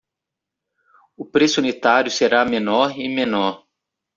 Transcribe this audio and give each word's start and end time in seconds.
O 1.15 1.23
preço 1.23 1.59
unitário 1.61 2.09
será 2.09 2.43
menor 2.43 2.99
e 2.99 3.07
menor 3.07 3.67